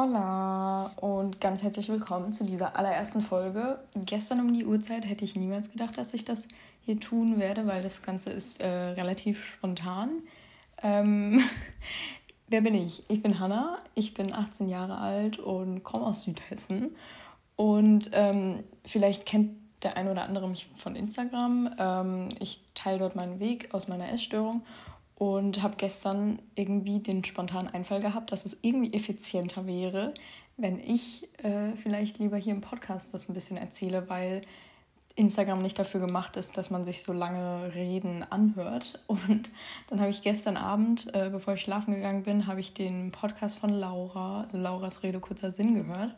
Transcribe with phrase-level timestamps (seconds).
[0.00, 3.78] Hola und ganz herzlich willkommen zu dieser allerersten Folge.
[3.94, 6.48] Gestern um die Uhrzeit hätte ich niemals gedacht, dass ich das
[6.84, 10.10] hier tun werde, weil das Ganze ist äh, relativ spontan.
[10.82, 11.40] Ähm,
[12.48, 13.04] wer bin ich?
[13.08, 16.96] Ich bin Hanna, ich bin 18 Jahre alt und komme aus Südhessen.
[17.54, 19.52] Und ähm, vielleicht kennt
[19.84, 21.72] der ein oder andere mich von Instagram.
[21.78, 24.62] Ähm, ich teile dort meinen Weg aus meiner Essstörung
[25.16, 30.12] und habe gestern irgendwie den spontanen Einfall gehabt, dass es irgendwie effizienter wäre,
[30.56, 34.42] wenn ich äh, vielleicht lieber hier im Podcast das ein bisschen erzähle, weil
[35.16, 39.04] Instagram nicht dafür gemacht ist, dass man sich so lange Reden anhört.
[39.06, 39.50] Und
[39.88, 43.56] dann habe ich gestern Abend, äh, bevor ich schlafen gegangen bin, habe ich den Podcast
[43.56, 46.14] von Laura, also Lauras Rede kurzer Sinn gehört.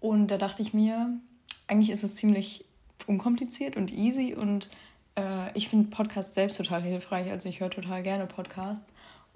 [0.00, 1.18] Und da dachte ich mir,
[1.66, 2.64] eigentlich ist es ziemlich
[3.06, 4.68] unkompliziert und easy und
[5.16, 7.30] äh, ich finde Podcasts selbst total hilfreich.
[7.30, 8.92] Also ich höre total gerne Podcasts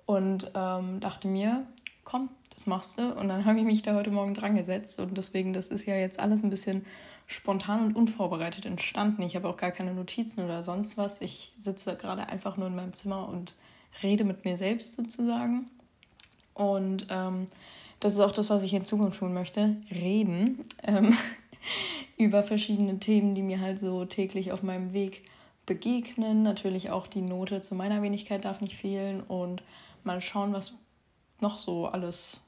[0.06, 1.66] und ähm, dachte mir,
[2.04, 3.12] komm, das machst du.
[3.14, 5.96] Und dann habe ich mich da heute Morgen dran gesetzt und deswegen, das ist ja
[5.96, 6.84] jetzt alles ein bisschen
[7.26, 9.22] spontan und unvorbereitet entstanden.
[9.22, 11.20] Ich habe auch gar keine Notizen oder sonst was.
[11.20, 13.52] Ich sitze gerade einfach nur in meinem Zimmer und
[14.02, 15.66] rede mit mir selbst sozusagen.
[16.54, 17.46] Und ähm,
[18.00, 21.16] das ist auch das, was ich in Zukunft tun möchte, reden ähm,
[22.16, 25.22] über verschiedene Themen, die mir halt so täglich auf meinem Weg
[25.68, 26.42] begegnen.
[26.42, 29.62] Natürlich auch die Note zu meiner Wenigkeit darf nicht fehlen und
[30.02, 30.72] mal schauen, was
[31.40, 32.40] noch so alles.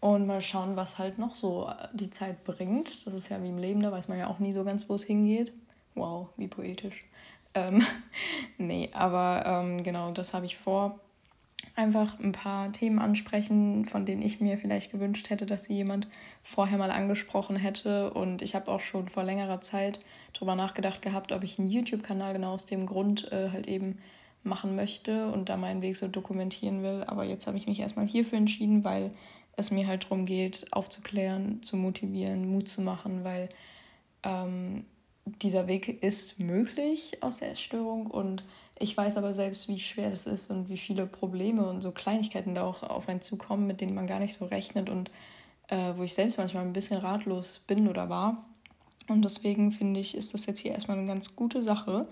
[0.00, 3.06] Und mal schauen, was halt noch so die Zeit bringt.
[3.06, 4.94] Das ist ja wie im Leben, da weiß man ja auch nie so ganz, wo
[4.94, 5.52] es hingeht.
[5.94, 7.04] Wow, wie poetisch.
[7.54, 7.84] Ähm,
[8.58, 11.00] nee, aber ähm, genau, das habe ich vor
[11.80, 16.08] einfach ein paar Themen ansprechen, von denen ich mir vielleicht gewünscht hätte, dass sie jemand
[16.42, 18.12] vorher mal angesprochen hätte.
[18.12, 20.00] Und ich habe auch schon vor längerer Zeit
[20.34, 23.98] darüber nachgedacht gehabt, ob ich einen YouTube-Kanal genau aus dem Grund äh, halt eben
[24.42, 27.02] machen möchte und da meinen Weg so dokumentieren will.
[27.06, 29.12] Aber jetzt habe ich mich erstmal hierfür entschieden, weil
[29.56, 33.48] es mir halt darum geht, aufzuklären, zu motivieren, Mut zu machen, weil
[34.22, 34.84] ähm,
[35.42, 38.44] dieser Weg ist möglich aus der Essstörung und
[38.78, 42.54] ich weiß aber selbst, wie schwer das ist und wie viele Probleme und so Kleinigkeiten
[42.54, 45.10] da auch auf einen zukommen, mit denen man gar nicht so rechnet und
[45.68, 48.46] äh, wo ich selbst manchmal ein bisschen ratlos bin oder war.
[49.08, 52.08] Und deswegen finde ich, ist das jetzt hier erstmal eine ganz gute Sache.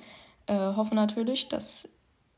[0.47, 1.89] Äh, hoffe natürlich, dass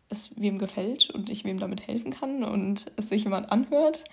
[0.08, 4.04] es wem gefällt und ich wem damit helfen kann und es sich jemand anhört.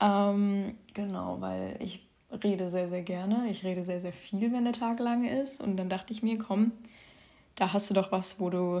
[0.00, 2.09] Ähm, genau, weil ich
[2.44, 3.48] rede sehr, sehr gerne.
[3.50, 5.60] Ich rede sehr, sehr viel, wenn der Tag lang ist.
[5.60, 6.72] Und dann dachte ich mir, komm,
[7.56, 8.80] da hast du doch was, wo du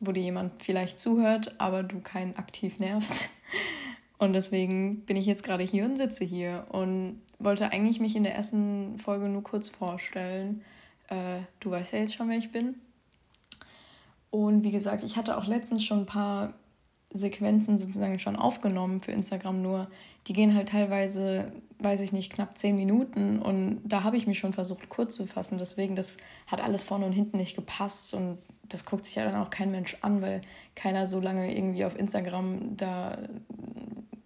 [0.00, 3.30] wo dir jemand vielleicht zuhört, aber du keinen aktiv nervst.
[4.18, 8.22] Und deswegen bin ich jetzt gerade hier und sitze hier und wollte eigentlich mich in
[8.22, 10.64] der ersten Folge nur kurz vorstellen.
[11.08, 12.76] Äh, du weißt ja jetzt schon, wer ich bin.
[14.30, 16.54] Und wie gesagt, ich hatte auch letztens schon ein paar
[17.12, 19.88] Sequenzen sozusagen schon aufgenommen für Instagram, nur
[20.26, 24.38] die gehen halt teilweise, weiß ich nicht, knapp zehn Minuten und da habe ich mich
[24.38, 25.58] schon versucht kurz zu fassen.
[25.58, 29.40] Deswegen, das hat alles vorne und hinten nicht gepasst und das guckt sich ja dann
[29.40, 30.40] auch kein Mensch an, weil
[30.74, 33.18] keiner so lange irgendwie auf Instagram da,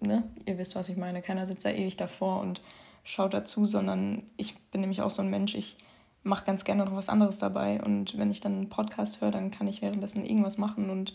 [0.00, 2.62] ne, ihr wisst, was ich meine, keiner sitzt da ewig davor und
[3.04, 5.76] schaut dazu, sondern ich bin nämlich auch so ein Mensch, ich
[6.22, 9.50] mache ganz gerne noch was anderes dabei und wenn ich dann einen Podcast höre, dann
[9.50, 11.14] kann ich währenddessen irgendwas machen und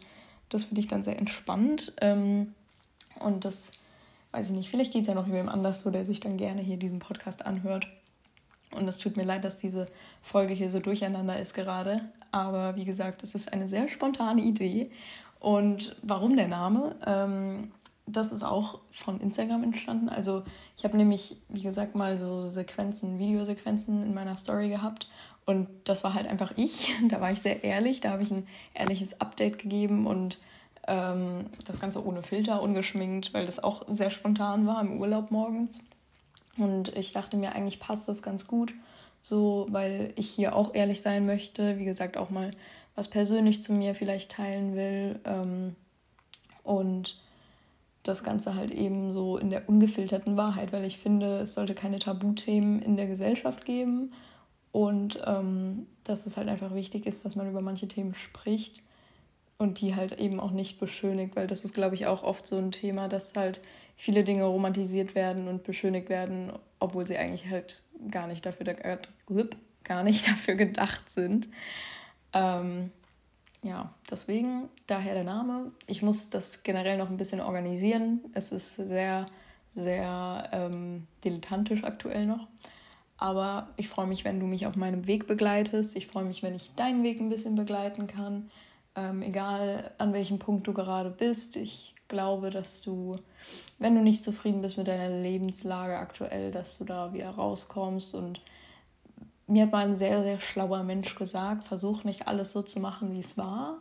[0.49, 2.53] das finde ich dann sehr entspannt ähm,
[3.19, 3.71] und das,
[4.31, 6.61] weiß ich nicht, vielleicht geht es ja noch jemandem anders so, der sich dann gerne
[6.61, 7.87] hier diesen Podcast anhört.
[8.71, 9.87] Und es tut mir leid, dass diese
[10.21, 12.01] Folge hier so durcheinander ist gerade.
[12.31, 14.91] Aber wie gesagt, es ist eine sehr spontane Idee.
[15.39, 16.95] Und warum der Name?
[17.05, 17.71] Ähm,
[18.07, 20.09] das ist auch von Instagram entstanden.
[20.09, 20.43] Also
[20.77, 25.07] ich habe nämlich, wie gesagt, mal so Sequenzen, Videosequenzen in meiner Story gehabt.
[25.45, 26.93] Und das war halt einfach ich.
[27.09, 27.99] Da war ich sehr ehrlich.
[28.01, 30.39] Da habe ich ein ehrliches Update gegeben und
[30.87, 35.81] ähm, das Ganze ohne Filter, ungeschminkt, weil das auch sehr spontan war im Urlaub morgens.
[36.57, 38.73] Und ich dachte mir, eigentlich passt das ganz gut,
[39.21, 41.77] so, weil ich hier auch ehrlich sein möchte.
[41.77, 42.51] Wie gesagt, auch mal
[42.95, 45.19] was persönlich zu mir vielleicht teilen will.
[45.25, 45.75] Ähm,
[46.63, 47.19] und
[48.03, 51.99] das Ganze halt eben so in der ungefilterten Wahrheit, weil ich finde, es sollte keine
[51.99, 54.13] Tabuthemen in der Gesellschaft geben.
[54.75, 58.83] Und ähm, dass es halt einfach wichtig ist, dass man über manche Themen spricht
[59.57, 62.57] und die halt eben auch nicht beschönigt, weil das ist, glaube ich, auch oft so
[62.57, 63.61] ein Thema, dass halt
[63.95, 68.75] viele Dinge romantisiert werden und beschönigt werden, obwohl sie eigentlich halt gar nicht dafür,
[69.85, 71.47] gar nicht dafür gedacht sind.
[72.33, 72.91] Ähm,
[73.63, 75.71] ja, deswegen daher der Name.
[75.87, 78.19] Ich muss das generell noch ein bisschen organisieren.
[78.33, 79.25] Es ist sehr,
[79.71, 82.49] sehr ähm, dilettantisch aktuell noch.
[83.17, 85.95] Aber ich freue mich, wenn du mich auf meinem Weg begleitest.
[85.95, 88.49] Ich freue mich, wenn ich deinen Weg ein bisschen begleiten kann.
[88.95, 91.55] Ähm, egal an welchem Punkt du gerade bist.
[91.55, 93.15] Ich glaube, dass du,
[93.79, 98.13] wenn du nicht zufrieden bist mit deiner Lebenslage aktuell, dass du da wieder rauskommst.
[98.15, 98.41] Und
[99.47, 103.13] mir hat mal ein sehr, sehr schlauer Mensch gesagt, versuch nicht alles so zu machen,
[103.13, 103.77] wie es war.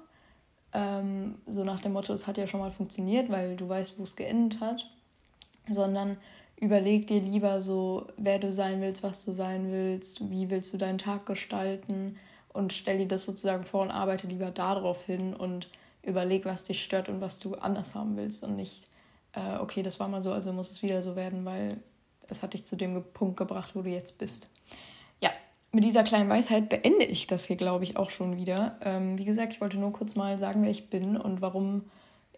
[0.72, 4.04] Ähm, so nach dem Motto, es hat ja schon mal funktioniert, weil du weißt, wo
[4.04, 4.88] es geendet hat.
[5.68, 6.18] Sondern
[6.64, 10.78] überleg dir lieber so, wer du sein willst, was du sein willst, wie willst du
[10.78, 12.16] deinen Tag gestalten
[12.52, 15.68] und stell dir das sozusagen vor und arbeite lieber darauf hin und
[16.02, 18.88] überleg, was dich stört und was du anders haben willst und nicht,
[19.32, 21.76] äh, okay, das war mal so, also muss es wieder so werden, weil
[22.28, 24.48] es hat dich zu dem Punkt gebracht, wo du jetzt bist.
[25.20, 25.30] Ja,
[25.72, 28.78] mit dieser kleinen Weisheit beende ich das hier, glaube ich, auch schon wieder.
[28.82, 31.82] Ähm, wie gesagt, ich wollte nur kurz mal sagen, wer ich bin und warum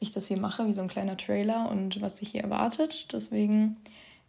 [0.00, 3.12] ich das hier mache, wie so ein kleiner Trailer und was sich hier erwartet.
[3.12, 3.76] Deswegen,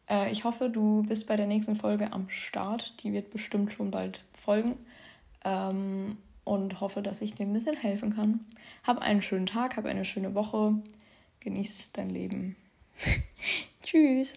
[0.10, 3.04] äh, ich hoffe, du bist bei der nächsten Folge am Start.
[3.04, 4.78] Die wird bestimmt schon bald folgen.
[5.44, 8.46] Ähm, und hoffe, dass ich dir ein bisschen helfen kann.
[8.84, 10.76] Hab einen schönen Tag, hab eine schöne Woche.
[11.42, 12.56] Genieß dein Leben.
[13.84, 14.36] Tschüss.